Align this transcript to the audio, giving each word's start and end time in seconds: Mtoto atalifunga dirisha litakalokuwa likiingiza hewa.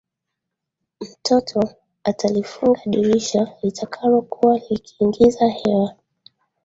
Mtoto 1.01 1.59
atalifunga 2.03 2.79
dirisha 2.85 3.47
litakalokuwa 3.63 4.59
likiingiza 4.69 5.47
hewa. 5.47 5.95